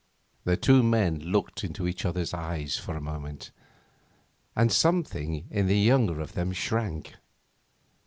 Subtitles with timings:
[0.45, 3.51] The two men looked into each other's eyes for a moment,
[4.55, 7.17] and something in the younger of them shrank.